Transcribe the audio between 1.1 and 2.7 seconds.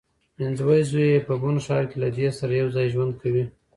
یې په بن ښار کې له دې سره